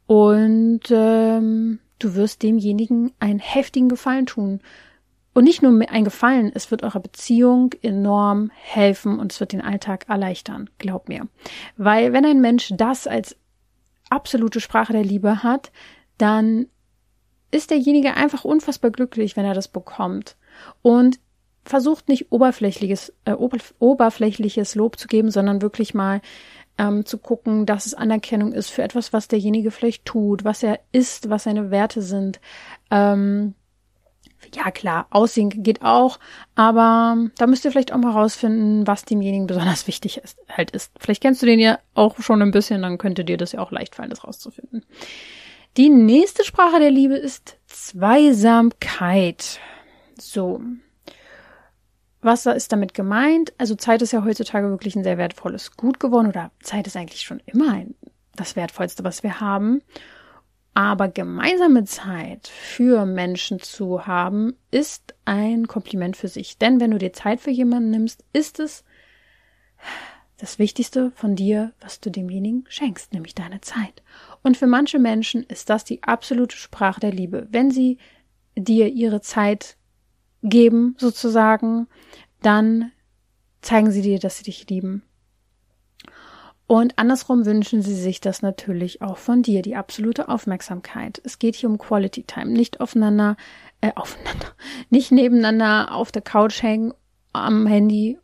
[0.06, 4.60] und ähm, du wirst demjenigen einen heftigen Gefallen tun.
[5.34, 9.60] Und nicht nur ein Gefallen, es wird eurer Beziehung enorm helfen und es wird den
[9.60, 11.28] Alltag erleichtern, glaub mir.
[11.76, 13.36] Weil wenn ein Mensch das als
[14.08, 15.70] absolute Sprache der Liebe hat,
[16.16, 16.66] dann
[17.50, 20.36] ist derjenige einfach unfassbar glücklich, wenn er das bekommt.
[20.82, 21.20] Und
[21.64, 26.20] versucht nicht oberflächliches, äh, oberflächliches Lob zu geben, sondern wirklich mal
[26.78, 30.80] ähm, zu gucken, dass es Anerkennung ist für etwas, was derjenige vielleicht tut, was er
[30.92, 32.40] ist, was seine Werte sind.
[32.90, 33.54] Ähm,
[34.54, 36.18] ja klar, Aussehen geht auch,
[36.54, 40.92] aber da müsst ihr vielleicht auch mal rausfinden, was demjenigen besonders wichtig ist, halt ist.
[40.98, 43.72] Vielleicht kennst du den ja auch schon ein bisschen, dann könnte dir das ja auch
[43.72, 44.84] leicht fallen, das rauszufinden.
[45.76, 49.60] Die nächste Sprache der Liebe ist Zweisamkeit.
[50.18, 50.60] So.
[52.20, 53.52] Was ist damit gemeint?
[53.58, 57.22] Also Zeit ist ja heutzutage wirklich ein sehr wertvolles Gut geworden oder Zeit ist eigentlich
[57.22, 57.94] schon immer ein,
[58.34, 59.82] das Wertvollste, was wir haben.
[60.74, 66.58] Aber gemeinsame Zeit für Menschen zu haben, ist ein Kompliment für sich.
[66.58, 68.84] Denn wenn du dir Zeit für jemanden nimmst, ist es
[70.36, 74.02] das Wichtigste von dir, was du demjenigen schenkst, nämlich deine Zeit.
[74.42, 77.48] Und für manche Menschen ist das die absolute Sprache der Liebe.
[77.50, 77.98] Wenn sie
[78.56, 79.76] dir ihre Zeit
[80.42, 81.88] geben, sozusagen,
[82.42, 82.92] dann
[83.60, 85.02] zeigen sie dir, dass sie dich lieben.
[86.66, 91.20] Und andersrum wünschen sie sich das natürlich auch von dir, die absolute Aufmerksamkeit.
[91.24, 93.36] Es geht hier um Quality Time, nicht aufeinander,
[93.80, 94.52] äh, aufeinander,
[94.90, 96.92] nicht nebeneinander auf der Couch hängen
[97.32, 98.18] am Handy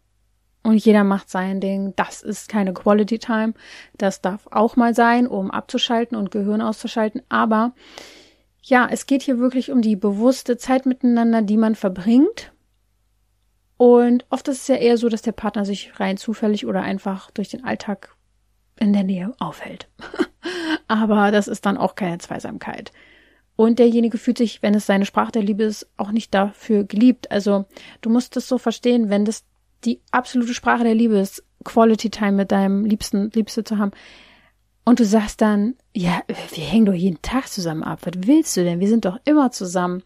[0.64, 1.92] und jeder macht sein Ding.
[1.94, 3.54] Das ist keine Quality Time.
[3.96, 7.22] Das darf auch mal sein, um abzuschalten und Gehirn auszuschalten.
[7.28, 7.74] Aber
[8.66, 12.52] ja, es geht hier wirklich um die bewusste Zeit miteinander, die man verbringt.
[13.76, 17.30] Und oft ist es ja eher so, dass der Partner sich rein zufällig oder einfach
[17.30, 18.16] durch den Alltag
[18.80, 19.88] in der Nähe aufhält.
[20.88, 22.90] Aber das ist dann auch keine Zweisamkeit.
[23.56, 27.30] Und derjenige fühlt sich, wenn es seine Sprache der Liebe ist, auch nicht dafür geliebt.
[27.30, 27.66] Also
[28.00, 29.44] du musst es so verstehen, wenn das
[29.84, 33.92] die absolute Sprache der Liebe ist, Quality Time mit deinem Liebsten, Liebste zu haben.
[34.84, 38.00] Und du sagst dann, ja, wir hängen doch jeden Tag zusammen ab.
[38.04, 38.80] Was willst du denn?
[38.80, 40.02] Wir sind doch immer zusammen.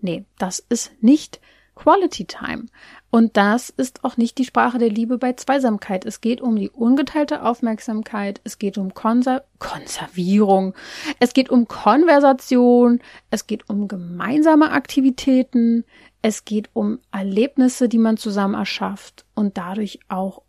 [0.00, 1.40] Nee, das ist nicht
[1.74, 2.66] Quality Time.
[3.10, 6.04] Und das ist auch nicht die Sprache der Liebe bei Zweisamkeit.
[6.04, 10.74] Es geht um die ungeteilte Aufmerksamkeit, es geht um Konser Konservierung,
[11.18, 13.00] es geht um Konversation,
[13.30, 15.84] es geht um gemeinsame Aktivitäten,
[16.22, 20.42] es geht um Erlebnisse, die man zusammen erschafft und dadurch auch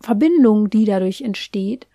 [0.00, 1.86] Verbindungen, die dadurch entsteht.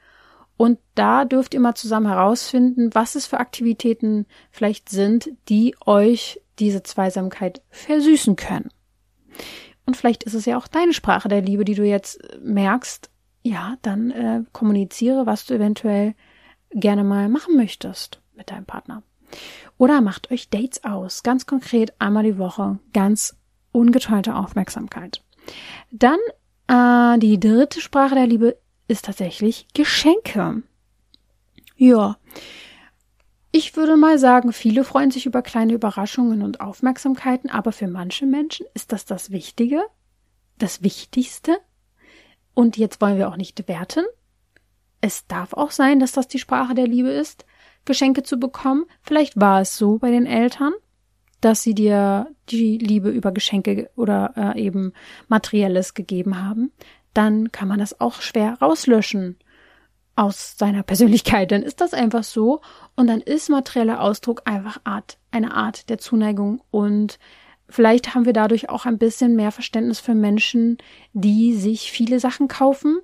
[0.58, 6.42] Und da dürft ihr mal zusammen herausfinden, was es für Aktivitäten vielleicht sind, die euch
[6.60, 8.70] diese Zweisamkeit versüßen können.
[9.86, 13.12] Und vielleicht ist es ja auch deine Sprache der Liebe, die du jetzt merkst.
[13.44, 16.16] Ja, dann äh, kommuniziere, was du eventuell
[16.72, 19.04] gerne mal machen möchtest mit deinem Partner.
[19.78, 23.38] Oder macht euch Dates aus, ganz konkret einmal die Woche, ganz
[23.72, 25.24] ungeteilte Aufmerksamkeit.
[25.92, 26.20] Dann
[26.68, 30.64] äh, die dritte Sprache der Liebe ist tatsächlich Geschenke.
[31.76, 32.18] Ja,
[33.52, 38.26] ich würde mal sagen, viele freuen sich über kleine Überraschungen und Aufmerksamkeiten, aber für manche
[38.26, 39.82] Menschen ist das das Wichtige,
[40.58, 41.58] das Wichtigste.
[42.54, 44.06] Und jetzt wollen wir auch nicht werten.
[45.02, 47.46] Es darf auch sein, dass das die Sprache der Liebe ist.
[47.86, 48.86] Geschenke zu bekommen.
[49.02, 50.74] Vielleicht war es so bei den Eltern,
[51.42, 54.94] dass sie dir die Liebe über Geschenke oder äh, eben
[55.30, 56.72] materielles gegeben haben.
[57.18, 59.38] Dann kann man das auch schwer rauslöschen
[60.16, 61.52] aus seiner Persönlichkeit.
[61.52, 62.62] Dann ist das einfach so
[62.96, 67.18] und dann ist materieller Ausdruck einfach Art, eine Art der Zuneigung und
[67.70, 70.78] vielleicht haben wir dadurch auch ein bisschen mehr Verständnis für Menschen,
[71.14, 73.00] die sich viele Sachen kaufen,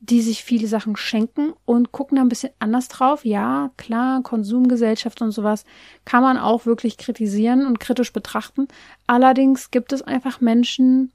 [0.00, 3.24] die sich viele Sachen schenken und gucken da ein bisschen anders drauf.
[3.24, 5.64] Ja, klar, Konsumgesellschaft und sowas
[6.04, 8.66] kann man auch wirklich kritisieren und kritisch betrachten.
[9.06, 11.12] Allerdings gibt es einfach Menschen,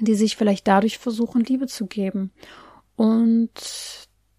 [0.00, 2.32] die sich vielleicht dadurch versuchen, Liebe zu geben.
[2.96, 3.50] Und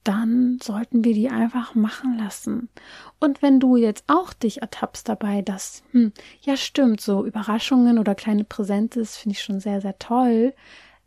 [0.03, 2.69] dann sollten wir die einfach machen lassen.
[3.19, 6.11] Und wenn du jetzt auch dich ertappst dabei, dass, hm,
[6.41, 10.53] ja stimmt, so Überraschungen oder kleine Präsente, finde ich schon sehr, sehr toll,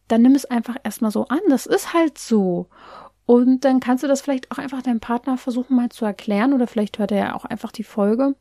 [0.08, 1.40] dann nimm es einfach erstmal so an.
[1.48, 2.68] Das ist halt so.
[3.26, 6.66] Und dann kannst du das vielleicht auch einfach deinem Partner versuchen mal zu erklären oder
[6.66, 8.36] vielleicht hört er ja auch einfach die Folge.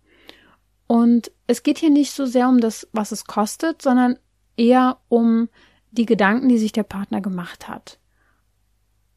[0.88, 4.18] Und es geht hier nicht so sehr um das, was es kostet, sondern
[4.56, 5.50] eher um
[5.98, 8.00] die Gedanken, die sich der Partner gemacht hat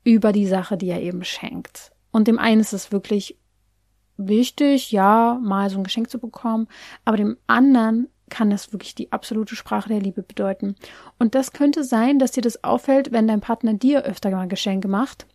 [0.05, 1.93] über die Sache, die er eben schenkt.
[2.11, 3.37] Und dem einen ist es wirklich
[4.17, 6.67] wichtig, ja, mal so ein Geschenk zu bekommen,
[7.05, 10.77] aber dem anderen kann das wirklich die absolute Sprache der Liebe bedeuten.
[11.19, 14.89] Und das könnte sein, dass dir das auffällt, wenn dein Partner dir öfter mal Geschenke
[14.89, 15.27] macht.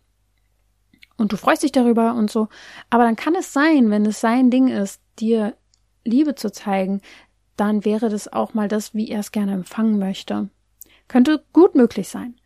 [1.16, 2.48] Und du freust dich darüber und so.
[2.90, 5.56] Aber dann kann es sein, wenn es sein Ding ist, dir
[6.04, 7.00] Liebe zu zeigen,
[7.56, 10.50] dann wäre das auch mal das, wie er es gerne empfangen möchte.
[11.08, 12.36] Könnte gut möglich sein.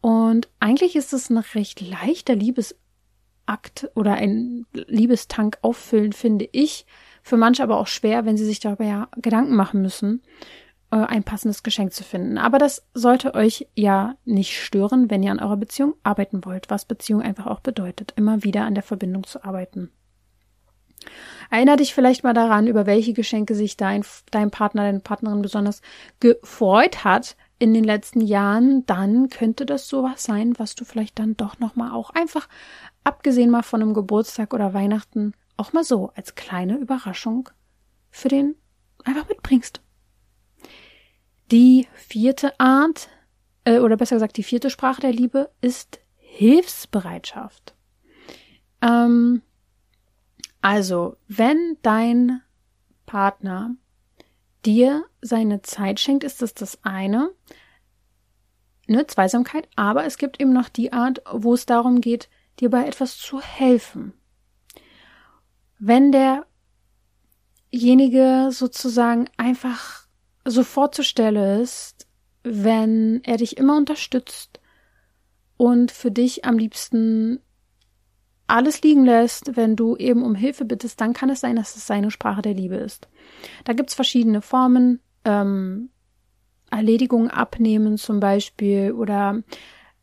[0.00, 6.86] Und eigentlich ist es ein recht leichter Liebesakt oder ein Liebestank auffüllen, finde ich,
[7.22, 10.22] für manche aber auch schwer, wenn sie sich darüber ja Gedanken machen müssen,
[10.90, 12.36] äh, ein passendes Geschenk zu finden.
[12.36, 16.84] Aber das sollte euch ja nicht stören, wenn ihr an eurer Beziehung arbeiten wollt, was
[16.84, 19.90] Beziehung einfach auch bedeutet, immer wieder an der Verbindung zu arbeiten.
[21.50, 25.82] Erinner dich vielleicht mal daran, über welche Geschenke sich dein, dein Partner, deine Partnerin besonders
[26.20, 31.36] gefreut hat in den letzten Jahren, dann könnte das sowas sein, was du vielleicht dann
[31.36, 32.48] doch nochmal auch einfach,
[33.04, 37.50] abgesehen mal von einem Geburtstag oder Weihnachten, auch mal so als kleine Überraschung
[38.10, 38.56] für den
[39.04, 39.80] einfach mitbringst.
[41.52, 43.08] Die vierte Art,
[43.64, 47.76] äh, oder besser gesagt, die vierte Sprache der Liebe ist Hilfsbereitschaft.
[48.80, 49.40] Ähm,
[50.62, 52.42] also, wenn dein
[53.06, 53.76] Partner
[54.64, 57.30] dir seine Zeit schenkt, ist das das eine,
[58.86, 62.28] ne, Zweisamkeit, aber es gibt eben noch die Art, wo es darum geht,
[62.60, 64.12] dir bei etwas zu helfen.
[65.78, 66.12] Wenn
[67.70, 70.06] derjenige sozusagen einfach
[70.44, 72.06] so vorzustellen ist,
[72.42, 74.60] wenn er dich immer unterstützt
[75.56, 77.40] und für dich am liebsten
[78.46, 81.86] alles liegen lässt, wenn du eben um Hilfe bittest, dann kann es sein, dass es
[81.86, 83.08] seine Sprache der Liebe ist.
[83.64, 85.90] Da gibt's verschiedene Formen, ähm,
[86.70, 89.42] Erledigungen abnehmen zum Beispiel oder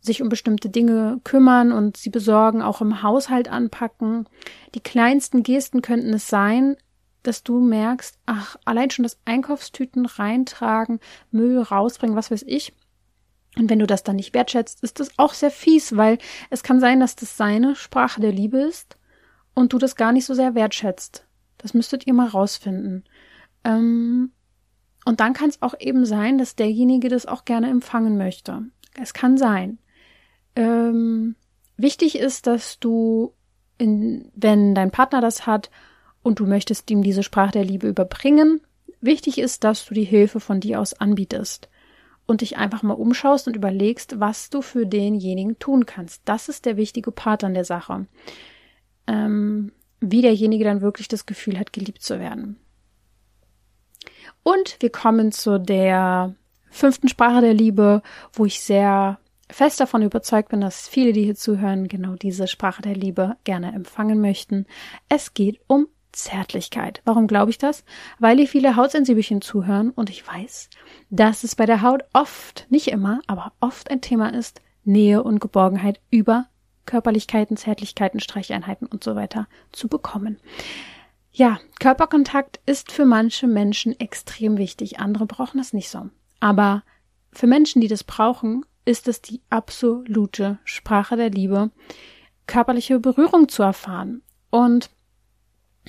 [0.02, 4.28] sich um bestimmte Dinge kümmern und sie besorgen, auch im Haushalt anpacken.
[4.75, 6.78] Die kleinsten Gesten könnten es sein,
[7.23, 10.99] dass du merkst, ach, allein schon das Einkaufstüten reintragen,
[11.32, 12.73] Müll rausbringen, was weiß ich.
[13.60, 16.17] Und wenn du das dann nicht wertschätzt, ist das auch sehr fies, weil
[16.50, 18.98] es kann sein, dass das seine Sprache der Liebe ist
[19.54, 21.28] und du das gar nicht so sehr wertschätzt.
[21.58, 23.04] Das müsstet ihr mal rausfinden.
[23.65, 24.32] Ähm,
[25.04, 28.63] und dann kann es auch eben sein, dass derjenige das auch gerne empfangen möchte.
[28.98, 29.78] Es kann sein.
[30.56, 31.36] Ähm,
[31.76, 33.34] wichtig ist, dass du,
[33.78, 35.69] in, wenn dein Partner das hat
[36.24, 38.62] und du möchtest ihm diese Sprache der Liebe überbringen,
[39.02, 41.67] wichtig ist, dass du die Hilfe von dir aus anbietest
[42.30, 46.22] und dich einfach mal umschaust und überlegst, was du für denjenigen tun kannst.
[46.26, 48.06] Das ist der wichtige Part an der Sache.
[49.08, 52.60] Ähm, wie derjenige dann wirklich das Gefühl hat, geliebt zu werden.
[54.44, 56.36] Und wir kommen zu der
[56.70, 61.36] fünften Sprache der Liebe, wo ich sehr fest davon überzeugt bin, dass viele, die hier
[61.36, 64.68] zuhören, genau diese Sprache der Liebe gerne empfangen möchten.
[65.10, 67.02] Es geht um Zärtlichkeit.
[67.06, 67.84] Warum glaube ich das?
[68.19, 70.69] Weil hier viele Hautsensibelchen zuhören und ich weiß,
[71.10, 75.39] dass es bei der Haut oft, nicht immer, aber oft ein Thema ist, Nähe und
[75.39, 76.48] Geborgenheit über
[76.86, 80.39] Körperlichkeiten, Zärtlichkeiten, Streicheinheiten und so weiter zu bekommen.
[81.32, 86.10] Ja, Körperkontakt ist für manche Menschen extrem wichtig, andere brauchen das nicht so.
[86.39, 86.84] Aber
[87.32, 91.69] für Menschen, die das brauchen, ist es die absolute Sprache der Liebe,
[92.48, 94.24] körperliche Berührung zu erfahren.
[94.50, 94.89] Und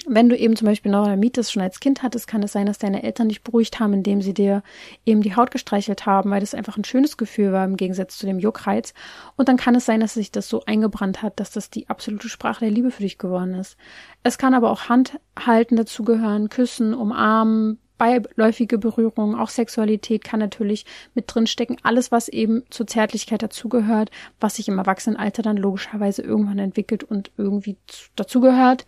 [0.07, 3.03] wenn du eben zum Beispiel Neurodermitis schon als Kind hattest, kann es sein, dass deine
[3.03, 4.63] Eltern dich beruhigt haben, indem sie dir
[5.05, 8.27] eben die Haut gestreichelt haben, weil das einfach ein schönes Gefühl war im Gegensatz zu
[8.27, 8.95] dem Juckreiz.
[9.37, 12.29] Und dann kann es sein, dass sich das so eingebrannt hat, dass das die absolute
[12.29, 13.77] Sprache der Liebe für dich geworden ist.
[14.23, 21.27] Es kann aber auch Handhalten dazugehören, Küssen, Umarmen, beiläufige Berührung, auch Sexualität kann natürlich mit
[21.27, 21.77] drinstecken.
[21.83, 24.11] Alles, was eben zur Zärtlichkeit dazugehört,
[24.41, 27.77] was sich im Erwachsenenalter dann logischerweise irgendwann entwickelt und irgendwie
[28.17, 28.87] dazugehört.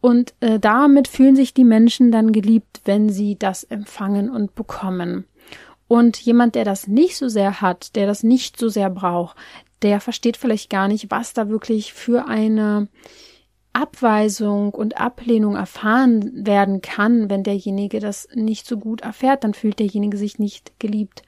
[0.00, 5.24] Und äh, damit fühlen sich die Menschen dann geliebt, wenn sie das empfangen und bekommen.
[5.88, 9.36] Und jemand, der das nicht so sehr hat, der das nicht so sehr braucht,
[9.82, 12.88] der versteht vielleicht gar nicht, was da wirklich für eine
[13.72, 19.78] Abweisung und Ablehnung erfahren werden kann, wenn derjenige das nicht so gut erfährt, dann fühlt
[19.78, 21.22] derjenige sich nicht geliebt.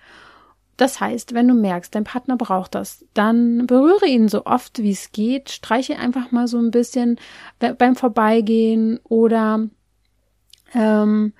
[0.78, 4.92] Das heißt, wenn du merkst, dein Partner braucht das, dann berühre ihn so oft wie
[4.92, 7.18] es geht, streiche einfach mal so ein bisschen
[7.58, 9.68] beim Vorbeigehen oder
[10.74, 11.32] ähm,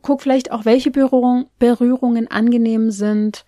[0.00, 3.44] guck vielleicht auch, welche Berührung, Berührungen angenehm sind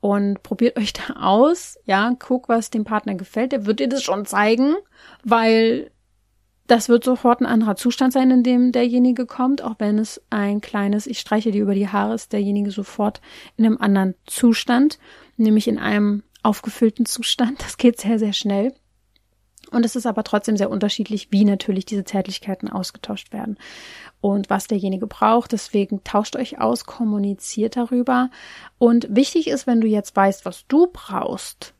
[0.00, 1.78] und probiert euch da aus.
[1.86, 3.52] Ja, guck, was dem Partner gefällt.
[3.52, 4.74] Der wird dir das schon zeigen,
[5.24, 5.90] weil
[6.66, 10.60] das wird sofort ein anderer Zustand sein, in dem derjenige kommt, auch wenn es ein
[10.60, 13.20] kleines, ich streiche dir über die Haare, ist derjenige sofort
[13.56, 14.98] in einem anderen Zustand,
[15.36, 17.60] nämlich in einem aufgefüllten Zustand.
[17.62, 18.72] Das geht sehr, sehr schnell.
[19.70, 23.56] Und es ist aber trotzdem sehr unterschiedlich, wie natürlich diese Zärtlichkeiten ausgetauscht werden
[24.20, 25.52] und was derjenige braucht.
[25.52, 28.30] Deswegen tauscht euch aus, kommuniziert darüber.
[28.78, 31.74] Und wichtig ist, wenn du jetzt weißt, was du brauchst,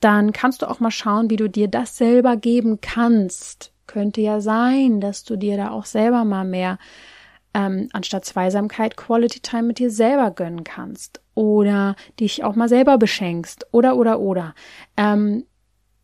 [0.00, 4.40] dann kannst du auch mal schauen, wie du dir das selber geben kannst könnte ja
[4.40, 6.78] sein, dass du dir da auch selber mal mehr
[7.54, 12.98] ähm, anstatt Zweisamkeit Quality Time mit dir selber gönnen kannst oder dich auch mal selber
[12.98, 14.54] beschenkst oder oder oder.
[14.96, 15.44] Ähm,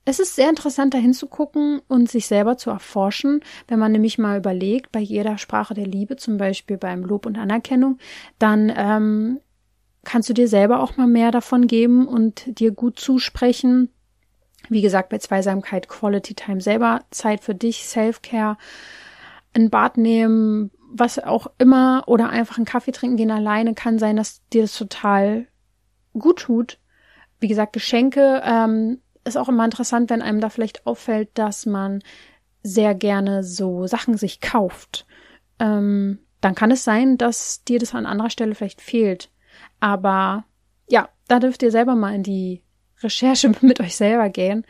[0.05, 4.39] es ist sehr interessant, da hinzugucken und sich selber zu erforschen, wenn man nämlich mal
[4.39, 7.99] überlegt, bei jeder Sprache der Liebe, zum Beispiel beim Lob und Anerkennung,
[8.41, 9.41] dann ähm,
[10.05, 13.91] kannst du dir selber auch mal mehr davon geben und dir gut zusprechen
[14.69, 18.57] wie gesagt, bei Zweisamkeit Quality Time selber, Zeit für dich, Self-Care,
[19.55, 24.17] ein Bad nehmen, was auch immer, oder einfach einen Kaffee trinken gehen alleine, kann sein,
[24.17, 25.47] dass dir das total
[26.13, 26.79] gut tut.
[27.41, 32.03] Wie gesagt, Geschenke ähm, ist auch immer interessant, wenn einem da vielleicht auffällt, dass man
[32.63, 35.07] sehr gerne so Sachen sich kauft.
[35.59, 39.31] Ähm, dann kann es sein, dass dir das an anderer Stelle vielleicht fehlt.
[39.81, 40.45] Aber
[40.89, 42.63] ja, da dürft ihr selber mal in die
[43.03, 44.65] Recherche mit euch selber gehen.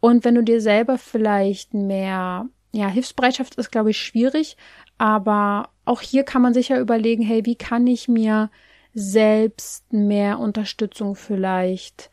[0.00, 4.56] Und wenn du dir selber vielleicht mehr, ja, Hilfsbereitschaft ist, glaube ich, schwierig,
[4.98, 8.50] aber auch hier kann man sich ja überlegen, hey, wie kann ich mir
[8.94, 12.10] selbst mehr Unterstützung vielleicht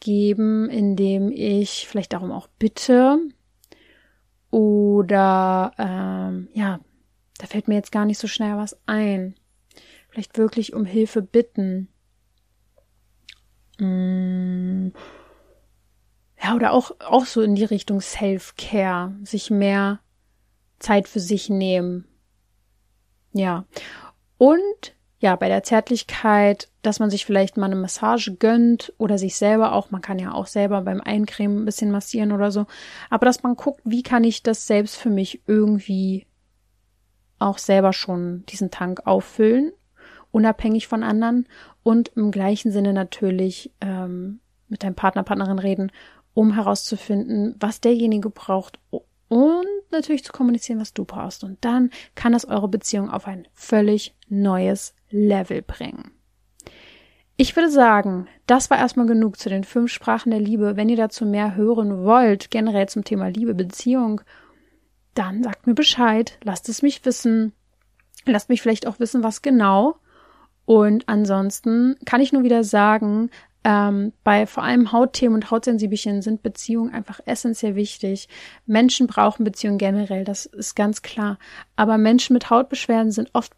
[0.00, 3.18] geben, indem ich vielleicht darum auch bitte
[4.50, 6.80] oder ähm, ja,
[7.38, 9.34] da fällt mir jetzt gar nicht so schnell was ein.
[10.08, 11.88] Vielleicht wirklich um Hilfe bitten.
[13.80, 14.92] Mm.
[16.42, 20.00] Ja, oder auch, auch so in die Richtung Self-Care, sich mehr
[20.78, 22.06] Zeit für sich nehmen.
[23.32, 23.66] Ja.
[24.38, 29.36] Und ja, bei der Zärtlichkeit, dass man sich vielleicht mal eine Massage gönnt oder sich
[29.36, 32.66] selber auch, man kann ja auch selber beim Eincremen ein bisschen massieren oder so,
[33.10, 36.26] aber dass man guckt, wie kann ich das selbst für mich irgendwie
[37.38, 39.72] auch selber schon diesen Tank auffüllen,
[40.30, 41.46] unabhängig von anderen
[41.82, 45.92] und im gleichen Sinne natürlich ähm, mit deinem Partner, Partnerin reden,
[46.34, 48.78] um herauszufinden, was derjenige braucht
[49.28, 51.44] und natürlich zu kommunizieren, was du brauchst.
[51.44, 56.12] Und dann kann es eure Beziehung auf ein völlig neues Level bringen.
[57.36, 60.76] Ich würde sagen, das war erstmal genug zu den fünf Sprachen der Liebe.
[60.76, 64.20] Wenn ihr dazu mehr hören wollt, generell zum Thema Liebe, Beziehung,
[65.14, 67.52] dann sagt mir Bescheid, lasst es mich wissen.
[68.26, 69.96] Lasst mich vielleicht auch wissen, was genau.
[70.70, 73.30] Und ansonsten kann ich nur wieder sagen,
[73.64, 78.28] ähm, bei vor allem Hautthemen und Hautsensibelchen sind Beziehungen einfach essentiell wichtig.
[78.66, 81.40] Menschen brauchen Beziehungen generell, das ist ganz klar.
[81.74, 83.52] Aber Menschen mit Hautbeschwerden sind oft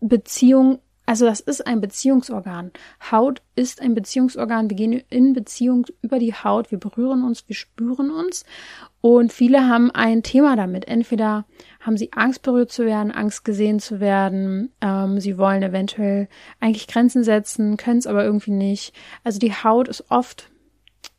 [0.00, 2.70] Beziehungen also das ist ein Beziehungsorgan.
[3.10, 4.68] Haut ist ein Beziehungsorgan.
[4.68, 6.70] Wir gehen in Beziehung über die Haut.
[6.70, 8.44] Wir berühren uns, wir spüren uns.
[9.00, 10.88] Und viele haben ein Thema damit.
[10.88, 11.44] Entweder
[11.80, 14.72] haben sie Angst berührt zu werden, Angst gesehen zu werden.
[14.80, 16.28] Ähm, sie wollen eventuell
[16.60, 18.92] eigentlich Grenzen setzen, können es aber irgendwie nicht.
[19.22, 20.50] Also die Haut ist oft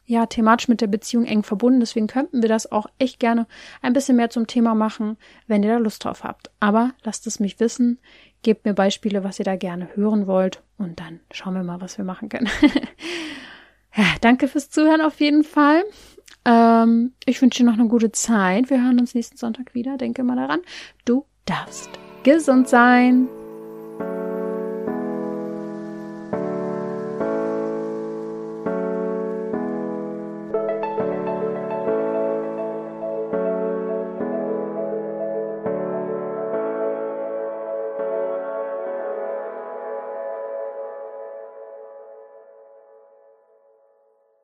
[0.06, 1.80] ja thematisch mit der Beziehung eng verbunden.
[1.80, 3.48] Deswegen könnten wir das auch echt gerne
[3.82, 6.50] ein bisschen mehr zum Thema machen, wenn ihr da Lust drauf habt.
[6.60, 8.00] Aber lasst es mich wissen.
[8.42, 11.98] Gebt mir Beispiele, was ihr da gerne hören wollt und dann schauen wir mal, was
[11.98, 12.50] wir machen können.
[13.96, 15.84] ja, danke fürs Zuhören auf jeden Fall.
[16.50, 18.72] Ähm, ich wünsche dir noch eine gute Zeit.
[18.72, 19.98] Wir hören uns nächsten Sonntag wieder.
[19.98, 20.62] Denke mal daran,
[21.06, 21.92] du darfst
[22.24, 23.28] gesund sein.